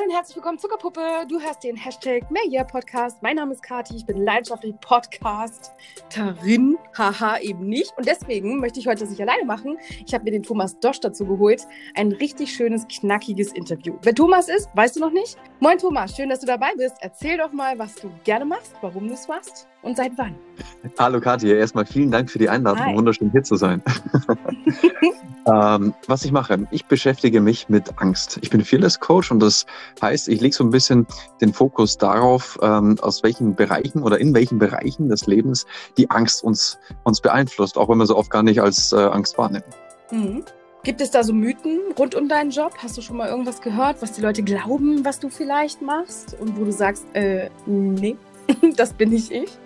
[0.00, 1.26] Moin und herzlich willkommen, Zuckerpuppe.
[1.28, 3.20] Du hörst den Hashtag Mehrjahr Podcast.
[3.22, 6.78] Mein Name ist Kati, ich bin leidenschaftliche Podcasterin.
[6.96, 7.92] Haha, eben nicht.
[7.98, 9.76] Und deswegen möchte ich heute das nicht alleine machen.
[10.06, 11.66] Ich habe mir den Thomas Dosch dazu geholt.
[11.96, 13.98] Ein richtig schönes, knackiges Interview.
[14.00, 15.36] Wer Thomas ist, weißt du noch nicht?
[15.58, 16.96] Moin Thomas, schön, dass du dabei bist.
[17.00, 20.34] Erzähl doch mal, was du gerne machst, warum du es machst und seit wann.
[20.98, 22.84] Hallo Katja, erstmal vielen Dank für die Einladung.
[22.84, 22.96] Hi.
[22.96, 23.82] Wunderschön hier zu sein.
[25.46, 28.38] ähm, was ich mache, ich beschäftige mich mit Angst.
[28.42, 29.66] Ich bin Fearless Coach und das
[30.02, 31.06] heißt, ich lege so ein bisschen
[31.40, 35.66] den Fokus darauf, ähm, aus welchen Bereichen oder in welchen Bereichen des Lebens
[35.96, 39.38] die Angst uns, uns beeinflusst, auch wenn wir so oft gar nicht als äh, Angst
[39.38, 39.64] wahrnehmen.
[40.10, 40.44] Mhm.
[40.82, 42.72] Gibt es da so Mythen rund um deinen Job?
[42.78, 46.58] Hast du schon mal irgendwas gehört, was die Leute glauben, was du vielleicht machst und
[46.58, 48.16] wo du sagst, äh, nee,
[48.76, 49.58] das bin nicht ich?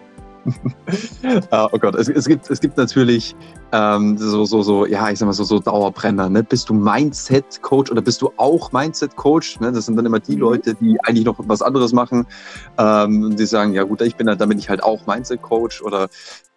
[1.50, 3.34] Ah, oh Gott, es, es, gibt, es gibt natürlich
[3.72, 6.28] ähm, so, so, so, ja, ich sag mal so, so Dauerbrenner.
[6.28, 6.42] Ne?
[6.42, 9.60] Bist du Mindset-Coach oder bist du auch Mindset-Coach?
[9.60, 9.72] Ne?
[9.72, 10.40] Das sind dann immer die mhm.
[10.40, 12.26] Leute, die eigentlich noch was anderes machen.
[12.78, 16.08] Ähm, die sagen, ja gut, ich bin da, damit ich halt auch Mindset-Coach oder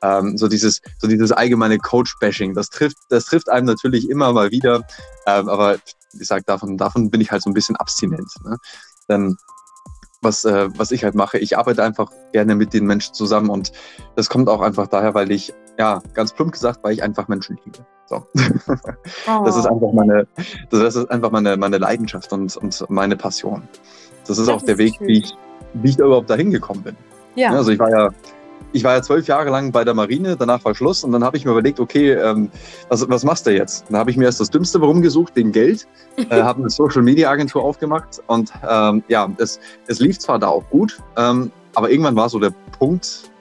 [0.01, 2.53] ähm, so dieses, so dieses allgemeine Coach-Bashing.
[2.53, 4.83] Das trifft, das trifft einem natürlich immer mal wieder.
[5.25, 5.75] Ähm, aber
[6.19, 8.31] ich sag, davon, davon bin ich halt so ein bisschen abstinent.
[8.43, 8.57] Ne?
[9.09, 9.37] Denn
[10.21, 11.37] was, äh, was ich halt mache.
[11.37, 13.71] Ich arbeite einfach gerne mit den Menschen zusammen und
[14.15, 17.59] das kommt auch einfach daher, weil ich, ja, ganz plump gesagt, weil ich einfach Menschen
[17.65, 17.79] liebe.
[18.07, 18.25] So.
[18.25, 19.43] Oh.
[19.45, 19.73] Das ist oh.
[19.73, 20.27] einfach meine,
[20.69, 23.67] das ist einfach meine, meine Leidenschaft und, und meine Passion.
[24.21, 25.33] Das ist das auch ist der Weg, wie ich,
[25.73, 26.97] wie ich da überhaupt dahin gekommen bin.
[27.35, 27.51] Ja.
[27.51, 28.09] Also ich war ja,
[28.73, 31.37] ich war ja zwölf Jahre lang bei der Marine, danach war Schluss und dann habe
[31.37, 32.49] ich mir überlegt, okay, ähm,
[32.89, 33.85] was, was machst du jetzt?
[33.89, 35.87] Dann habe ich mir erst das Dümmste warum gesucht, den Geld,
[36.17, 40.47] äh, habe eine Social Media Agentur aufgemacht und ähm, ja, es, es lief zwar da
[40.47, 43.31] auch gut, ähm, aber irgendwann war so der Punkt,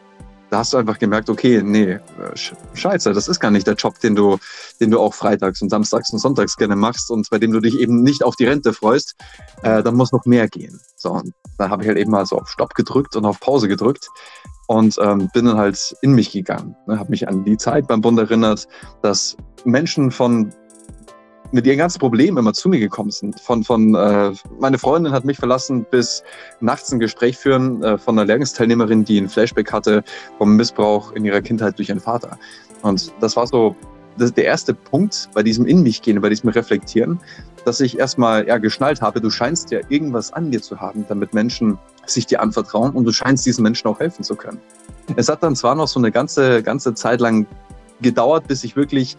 [0.50, 2.00] da hast du einfach gemerkt, okay, nee, äh,
[2.74, 4.38] scheiße, das ist gar nicht der Job, den du,
[4.80, 7.78] den du auch freitags und samstags und sonntags gerne machst und bei dem du dich
[7.80, 9.16] eben nicht auf die Rente freust,
[9.62, 10.80] äh, dann muss noch mehr gehen.
[10.96, 13.66] So, und da habe ich halt eben mal so auf Stopp gedrückt und auf Pause
[13.66, 14.08] gedrückt
[14.66, 16.76] und ähm, bin dann halt in mich gegangen.
[16.86, 18.66] Ne, habe mich an die Zeit beim Bund erinnert,
[19.02, 20.52] dass Menschen von
[21.52, 23.38] mit ihren ganzen Problemen immer zu mir gekommen sind.
[23.40, 26.24] Von, von äh, meine Freundin hat mich verlassen, bis
[26.60, 30.02] nachts ein Gespräch führen äh, von einer Lehrgangsteilnehmerin, die ein Flashback hatte
[30.38, 32.36] vom Missbrauch in ihrer Kindheit durch ihren Vater.
[32.82, 33.76] Und das war so
[34.18, 37.20] das der erste Punkt bei diesem In mich gehen, bei diesem Reflektieren,
[37.64, 41.34] dass ich erstmal ja, geschnallt habe, du scheinst ja irgendwas an dir zu haben, damit
[41.34, 44.60] Menschen sich dir anvertrauen und du scheinst diesen Menschen auch helfen zu können.
[45.16, 47.46] Es hat dann zwar noch so eine ganze, ganze Zeit lang
[48.00, 49.16] gedauert, bis ich wirklich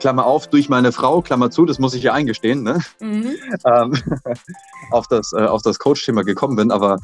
[0.00, 2.80] Klammer auf, durch meine Frau, Klammer zu, das muss ich ja eingestehen, ne?
[3.00, 3.36] Mhm.
[3.64, 3.94] Ähm,
[4.90, 6.70] auf das, äh, auf das Coach-Thema gekommen bin.
[6.70, 6.98] Aber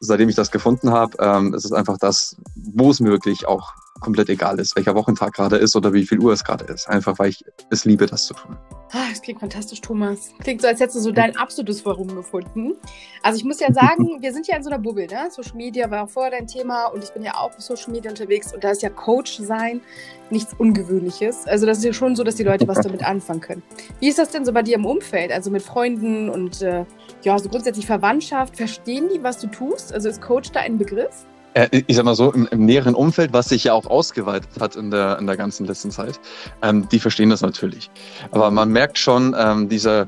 [0.00, 3.72] seitdem ich das gefunden habe, ähm, ist es einfach das, wo es mir wirklich auch
[4.02, 6.88] komplett egal ist, welcher Wochentag gerade ist oder wie viel Uhr es gerade ist.
[6.88, 8.58] Einfach weil ich es liebe, das zu tun.
[8.94, 10.32] Ah, das klingt fantastisch, Thomas.
[10.40, 12.74] Klingt so, als hättest du so dein absolutes Warum gefunden.
[13.22, 15.30] Also ich muss ja sagen, wir sind ja in so einer Bubble, ne?
[15.30, 18.10] Social Media war auch vorher dein Thema und ich bin ja auch auf Social Media
[18.10, 19.80] unterwegs und da ist ja Coach sein
[20.28, 21.46] nichts Ungewöhnliches.
[21.46, 23.62] Also das ist ja schon so, dass die Leute was damit anfangen können.
[24.00, 26.84] Wie ist das denn so bei dir im Umfeld, also mit Freunden und äh,
[27.22, 28.56] ja, so grundsätzlich Verwandtschaft?
[28.56, 29.92] Verstehen die, was du tust?
[29.94, 31.26] Also ist Coach da ein Begriff?
[31.54, 34.76] Äh, ich sag mal so, im, im, näheren Umfeld, was sich ja auch ausgeweitet hat
[34.76, 36.20] in der, in der ganzen letzten Zeit,
[36.62, 37.90] ähm, die verstehen das natürlich.
[38.30, 40.06] Aber man merkt schon, ähm, dieser,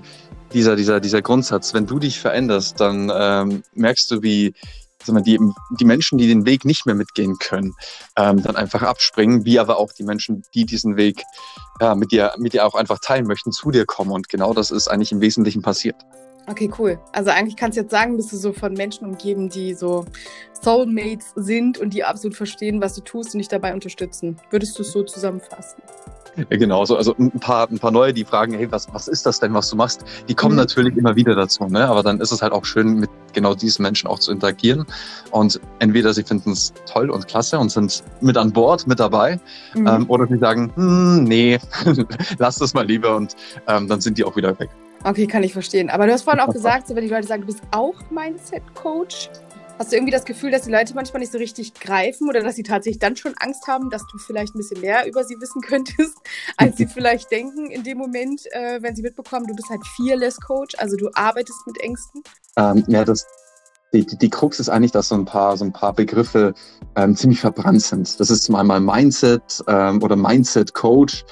[0.52, 4.54] dieser, dieser, dieser Grundsatz, wenn du dich veränderst, dann ähm, merkst du, wie
[5.12, 5.38] mal, die,
[5.78, 7.74] die Menschen, die den Weg nicht mehr mitgehen können,
[8.16, 11.22] ähm, dann einfach abspringen, wie aber auch die Menschen, die diesen Weg
[11.80, 14.12] äh, mit, dir, mit dir auch einfach teilen möchten, zu dir kommen.
[14.12, 15.96] Und genau das ist eigentlich im Wesentlichen passiert.
[16.46, 16.98] Okay, cool.
[17.12, 20.04] Also eigentlich kannst du jetzt sagen, bist du so von Menschen umgeben, die so
[20.62, 24.36] Soulmates sind und die absolut verstehen, was du tust und dich dabei unterstützen.
[24.50, 25.82] Würdest du es so zusammenfassen?
[26.50, 29.38] Genau, so, also ein paar, ein paar neue, die fragen, hey, was, was ist das
[29.38, 30.04] denn, was du machst?
[30.28, 30.62] Die kommen mhm.
[30.62, 31.86] natürlich immer wieder dazu, ne?
[31.86, 34.84] aber dann ist es halt auch schön, mit genau diesen Menschen auch zu interagieren.
[35.30, 39.38] Und entweder sie finden es toll und klasse und sind mit an Bord, mit dabei,
[39.74, 39.86] mhm.
[39.86, 41.58] ähm, oder sie sagen, hm, nee,
[42.38, 43.36] lass das mal lieber und
[43.68, 44.70] ähm, dann sind die auch wieder weg.
[45.04, 45.90] Okay, kann ich verstehen.
[45.90, 49.28] Aber du hast vorhin auch gesagt, so, wenn die Leute sagen, du bist auch Mindset-Coach,
[49.78, 52.56] hast du irgendwie das Gefühl, dass die Leute manchmal nicht so richtig greifen oder dass
[52.56, 55.60] sie tatsächlich dann schon Angst haben, dass du vielleicht ein bisschen mehr über sie wissen
[55.66, 56.16] könntest,
[56.56, 60.40] als sie vielleicht denken in dem Moment, äh, wenn sie mitbekommen, du bist halt Fearless
[60.40, 62.22] Coach, also du arbeitest mit Ängsten?
[62.56, 63.26] Ähm, ja, das,
[63.92, 66.54] die, die, die Krux ist eigentlich, dass so ein paar, so ein paar Begriffe
[66.96, 68.18] ähm, ziemlich verbrannt sind.
[68.20, 71.24] Das ist zum einen Mindset ähm, oder Mindset Coach.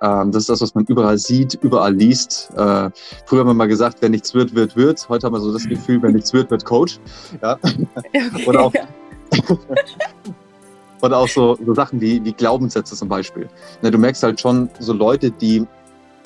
[0.00, 2.50] Ähm, das ist das, was man überall sieht, überall liest.
[2.56, 2.90] Äh,
[3.26, 5.08] früher haben wir mal gesagt, wenn nichts wird, wird, wird.
[5.08, 6.98] Heute haben wir so das Gefühl, wenn nichts wird, wird Coach.
[7.42, 7.58] Ja.
[7.62, 8.72] Okay, oder auch,
[11.02, 13.48] oder auch so, so Sachen wie, wie Glaubenssätze zum Beispiel.
[13.82, 15.66] Ne, du merkst halt schon so Leute, die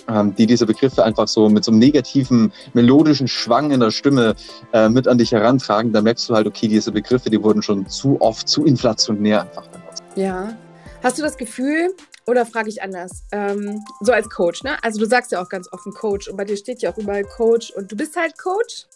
[0.09, 4.35] ähm, die diese Begriffe einfach so mit so einem negativen, melodischen Schwang in der Stimme
[4.73, 7.87] äh, mit an dich herantragen, dann merkst du halt, okay, diese Begriffe, die wurden schon
[7.89, 10.03] zu oft, zu inflationär einfach benutzt.
[10.17, 10.57] Ja.
[11.03, 11.95] Hast du das Gefühl,
[12.33, 14.77] oder frage ich anders, ähm, so als Coach, ne?
[14.83, 17.25] Also du sagst ja auch ganz offen Coach und bei dir steht ja auch überall
[17.25, 18.87] Coach und du bist halt Coach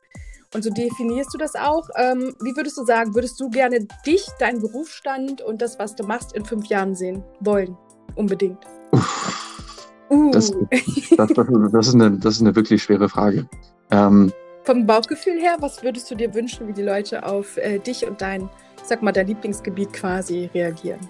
[0.54, 1.88] und so definierst du das auch.
[1.96, 6.04] Ähm, wie würdest du sagen, würdest du gerne dich, deinen Berufsstand und das, was du
[6.04, 7.76] machst, in fünf Jahren sehen wollen?
[8.14, 8.58] Unbedingt.
[10.08, 10.30] Uh.
[10.30, 10.52] Das,
[11.16, 13.46] das, das, ist eine, das ist eine wirklich schwere Frage.
[13.90, 14.32] Ähm,
[14.64, 18.22] Vom Bauchgefühl her, was würdest du dir wünschen, wie die Leute auf äh, dich und
[18.22, 18.48] dein,
[18.78, 21.00] ich sag mal, dein Lieblingsgebiet quasi reagieren?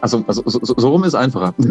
[0.00, 1.54] Also, also so, so rum ist einfacher.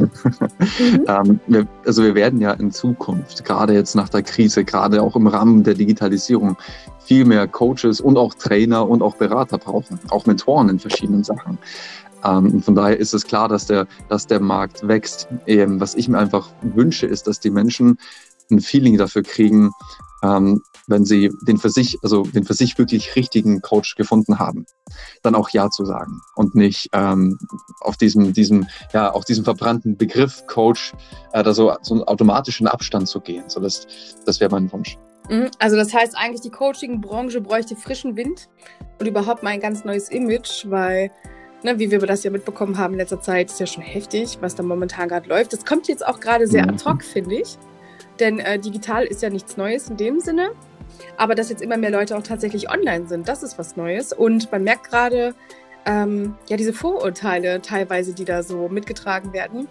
[0.80, 1.06] Mhm.
[1.07, 5.16] ähm, wir, also wir werden ja in Zukunft, gerade jetzt nach der Krise, gerade auch
[5.16, 6.57] im Rahmen der Digitalisierung,
[7.00, 11.57] viel mehr Coaches und auch Trainer und auch Berater brauchen, auch Mentoren in verschiedenen Sachen.
[12.24, 15.28] Ähm, von daher ist es klar, dass der, dass der Markt wächst.
[15.48, 17.98] Ähm, was ich mir einfach wünsche, ist, dass die Menschen
[18.50, 19.72] ein Feeling dafür kriegen,
[20.24, 24.66] ähm, wenn sie den für sich, also den für sich wirklich richtigen Coach gefunden haben,
[25.22, 27.38] dann auch Ja zu sagen und nicht ähm,
[27.81, 30.94] auf diesem, diesem, ja, auf diesem verbrannten Begriff Coach
[31.34, 33.44] äh, da so, so einen automatischen Abstand zu gehen.
[33.48, 33.86] So das,
[34.25, 34.98] das wäre mein Wunsch.
[35.30, 35.52] Mhm.
[35.60, 38.50] Also das heißt eigentlich, die Coaching-Branche bräuchte frischen Wind
[39.00, 41.12] und überhaupt mal ein ganz neues Image, weil
[41.64, 44.56] ne, wie wir das ja mitbekommen haben in letzter Zeit, ist ja schon heftig, was
[44.56, 45.54] da momentan gerade läuft.
[45.54, 46.72] Das kommt jetzt auch gerade sehr mhm.
[46.72, 47.58] ad hoc, finde ich.
[48.19, 50.51] Denn äh, digital ist ja nichts Neues in dem Sinne.
[51.18, 54.13] Aber dass jetzt immer mehr Leute auch tatsächlich online sind, das ist was Neues.
[54.13, 55.36] Und man merkt gerade,
[55.86, 59.68] ähm, ja, diese Vorurteile teilweise, die da so mitgetragen werden.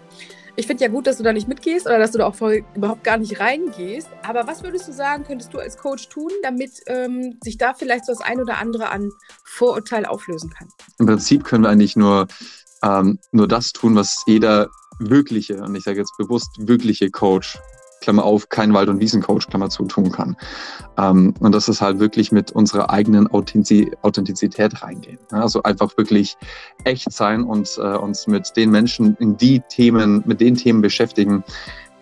[0.55, 2.63] Ich finde ja gut, dass du da nicht mitgehst oder dass du da auch voll,
[2.75, 4.07] überhaupt gar nicht reingehst.
[4.21, 8.05] Aber was würdest du sagen, könntest du als Coach tun, damit ähm, sich da vielleicht
[8.05, 9.09] so das ein oder andere an
[9.43, 10.67] Vorurteil auflösen kann?
[10.99, 12.27] Im Prinzip können wir eigentlich nur,
[12.83, 14.69] ähm, nur das tun, was jeder
[14.99, 17.57] wirkliche, und ich sage jetzt bewusst wirkliche Coach
[18.03, 20.35] Klammer auf, kein Wald- und Wiesencoach, Klammer zu, tun kann.
[20.97, 25.19] Ähm, und das ist halt wirklich mit unserer eigenen Authentizität reingehen.
[25.31, 26.35] Also einfach wirklich
[26.83, 31.43] echt sein und äh, uns mit den Menschen in die Themen, mit den Themen beschäftigen,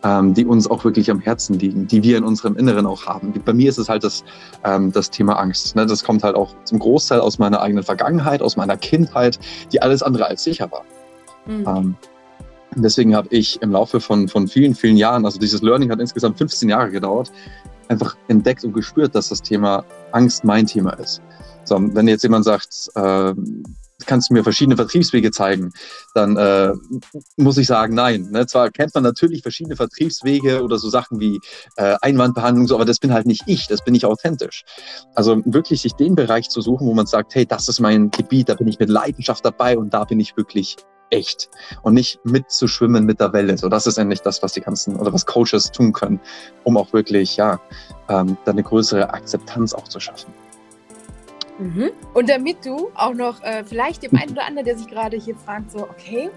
[0.04, 3.34] ähm, die uns auch wirklich am Herzen liegen, die wir in unserem Inneren auch haben.
[3.46, 4.24] Bei mir ist es halt das,
[4.64, 5.76] ähm, das Thema Angst.
[5.76, 5.86] Ne?
[5.86, 9.40] Das kommt halt auch zum Großteil aus meiner eigenen Vergangenheit, aus meiner Kindheit,
[9.72, 10.84] die alles andere als sicher war.
[11.46, 11.96] Mhm.
[12.76, 16.38] Deswegen habe ich im Laufe von, von vielen, vielen Jahren, also dieses Learning hat insgesamt
[16.38, 17.32] 15 Jahre gedauert,
[17.90, 19.84] einfach entdeckt und gespürt, dass das Thema
[20.14, 21.22] Angst mein Thema ist.
[21.66, 23.34] So, wenn jetzt jemand sagt, äh,
[24.06, 25.72] kannst du mir verschiedene Vertriebswege zeigen,
[26.14, 26.74] dann äh,
[27.38, 28.30] muss ich sagen, nein.
[28.32, 28.46] Ne?
[28.48, 31.40] Zwar kennt man natürlich verschiedene Vertriebswege oder so Sachen wie
[31.76, 34.64] äh, Einwandbehandlung, so, aber das bin halt nicht ich, das bin ich authentisch.
[35.14, 38.50] Also wirklich sich den Bereich zu suchen, wo man sagt, hey, das ist mein Gebiet,
[38.50, 40.78] da bin ich mit Leidenschaft dabei und da bin ich wirklich
[41.12, 41.50] echt
[41.84, 43.58] und nicht mitzuschwimmen mit der Welle.
[43.58, 46.20] So, das ist endlich das, was die ganzen oder was Coaches tun können,
[46.64, 47.60] um auch wirklich, ja,
[48.10, 50.34] ähm, dann eine größere Akzeptanz auch zu schaffen.
[51.60, 51.92] Mhm.
[52.14, 55.36] Und damit du auch noch äh, vielleicht dem einen oder anderen, der sich gerade hier
[55.36, 56.32] fragt, so, okay,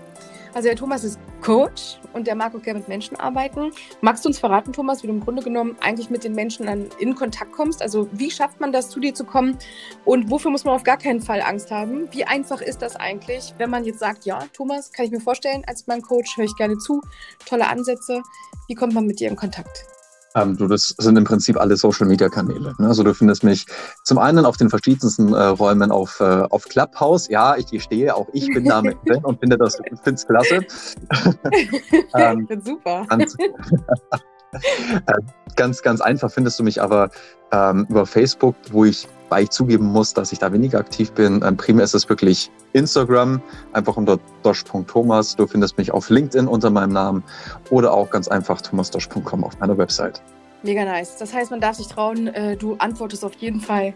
[0.55, 3.71] also der Thomas ist Coach und der mag auch gerne mit Menschen arbeiten.
[4.01, 6.87] Magst du uns verraten, Thomas, wie du im Grunde genommen eigentlich mit den Menschen dann
[6.99, 7.83] in Kontakt kommst?
[7.83, 9.59] Also wie schafft man das, zu dir zu kommen?
[10.05, 12.09] Und wofür muss man auf gar keinen Fall Angst haben?
[12.13, 15.65] Wie einfach ist das eigentlich, wenn man jetzt sagt, ja, Thomas, kann ich mir vorstellen,
[15.67, 17.03] als mein Coach höre ich gerne zu,
[17.47, 18.23] tolle Ansätze.
[18.69, 19.94] Wie kommt man mit dir in Kontakt?
[20.37, 22.75] Ähm, du, das sind im Prinzip alle Social Media Kanäle.
[22.79, 22.89] Ne?
[22.89, 23.67] Also du findest mich
[24.03, 27.29] zum einen auf den verschiedensten äh, Räumen auf, äh, auf Clubhouse.
[27.29, 30.67] Ja, ich gestehe, auch ich bin da mit drin und finde das find's klasse.
[32.17, 33.07] ähm, super.
[33.09, 33.37] Ganz,
[34.53, 35.15] äh,
[35.55, 37.11] ganz, ganz einfach findest du mich aber
[37.53, 41.43] ähm, über Facebook, wo ich, weil ich zugeben muss, dass ich da weniger aktiv bin.
[41.45, 43.41] Ähm, primär ist es wirklich Instagram,
[43.73, 45.37] einfach unter dosh.thomas.
[45.37, 47.25] Du findest mich auf LinkedIn unter meinem Namen
[47.71, 50.23] oder auch ganz einfach thomasdosh.com auf meiner Website.
[50.63, 51.17] Mega nice.
[51.19, 53.93] Das heißt, man darf sich trauen, äh, du antwortest auf jeden Fall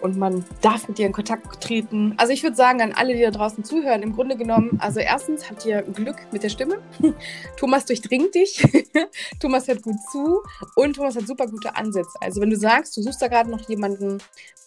[0.00, 2.14] und man darf mit dir in Kontakt treten.
[2.16, 5.50] Also ich würde sagen an alle, die da draußen zuhören, im Grunde genommen, also erstens
[5.50, 6.78] habt ihr Glück mit der Stimme.
[7.56, 8.62] Thomas durchdringt dich.
[9.40, 10.42] Thomas hört gut zu
[10.74, 12.18] und Thomas hat super gute Ansätze.
[12.20, 14.18] Also wenn du sagst, du suchst da gerade noch jemanden,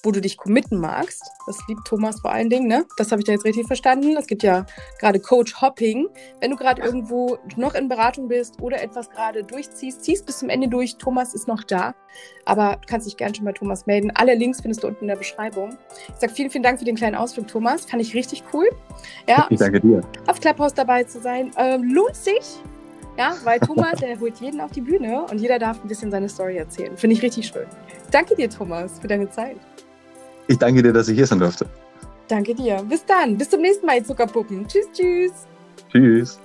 [0.03, 2.85] wo du dich committen magst, das liebt Thomas vor allen Dingen, ne?
[2.97, 4.15] Das habe ich da jetzt richtig verstanden.
[4.17, 4.65] Es gibt ja
[4.99, 6.07] gerade Coach Hopping.
[6.39, 10.49] Wenn du gerade irgendwo noch in Beratung bist oder etwas gerade durchziehst, ziehst bis zum
[10.49, 10.97] Ende durch.
[10.97, 11.93] Thomas ist noch da.
[12.45, 14.11] Aber du kannst dich gerne schon bei Thomas melden.
[14.15, 15.77] Alle Links findest du unten in der Beschreibung.
[16.09, 17.85] Ich sage vielen, vielen Dank für den kleinen Ausflug, Thomas.
[17.85, 18.65] Fand ich richtig cool.
[19.27, 20.01] Ja, ich danke dir.
[20.27, 21.51] Auf Clubhouse dabei zu sein.
[21.57, 22.59] Ähm, lohnt sich.
[23.17, 26.29] Ja, weil Thomas, der holt jeden auf die Bühne und jeder darf ein bisschen seine
[26.29, 26.97] Story erzählen.
[26.97, 27.67] Finde ich richtig schön.
[28.09, 29.57] Danke dir, Thomas, für deine Zeit.
[30.47, 31.65] Ich danke dir, dass ich hier sein durfte.
[32.27, 32.81] Danke dir.
[32.89, 33.37] Bis dann.
[33.37, 34.65] Bis zum nächsten Mal, Zuckerpuppen.
[34.67, 35.31] Tschüss, tschüss.
[35.91, 36.39] Tschüss.